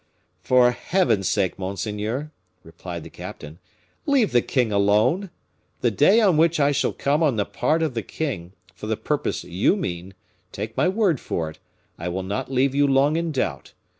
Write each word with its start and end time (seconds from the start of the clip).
"For 0.41 0.71
Heaven's 0.71 1.29
sake, 1.29 1.59
monseigneur," 1.59 2.31
replied 2.63 3.03
the 3.03 3.09
captain, 3.11 3.59
"leave 4.07 4.31
the 4.31 4.41
king 4.41 4.71
alone! 4.71 5.29
The 5.81 5.91
day 5.91 6.19
on 6.21 6.37
which 6.37 6.59
I 6.59 6.71
shall 6.71 6.91
come 6.91 7.21
on 7.21 7.35
the 7.35 7.45
part 7.45 7.83
of 7.83 7.93
the 7.93 8.01
king, 8.01 8.53
for 8.73 8.87
the 8.87 8.97
purpose 8.97 9.43
you 9.43 9.75
mean, 9.75 10.15
take 10.51 10.75
my 10.75 10.87
word 10.87 11.19
for 11.19 11.51
it, 11.51 11.59
I 11.99 12.09
will 12.09 12.23
not 12.23 12.51
leave 12.51 12.73
you 12.73 12.87
long 12.87 13.15
in 13.15 13.31
doubt. 13.31 13.73